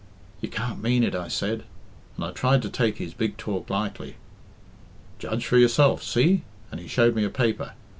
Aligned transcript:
'You 0.41 0.49
can't 0.49 0.81
mean 0.81 1.03
it,' 1.03 1.13
I 1.13 1.27
said, 1.27 1.63
and 2.15 2.25
I 2.25 2.31
tried 2.31 2.63
to 2.63 2.69
take 2.71 2.97
his 2.97 3.13
big 3.13 3.37
talk 3.37 3.69
lightly. 3.69 4.15
'Judge 5.19 5.45
for 5.45 5.59
yourself 5.59 6.01
see,' 6.01 6.41
and 6.71 6.79
he 6.79 6.87
showed 6.87 7.13
me 7.13 7.23
a 7.23 7.29
paper. 7.29 7.73